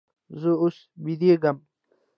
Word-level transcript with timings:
زه 0.39 0.51
اوس 0.61 0.77
بېدېږم. 1.03 1.57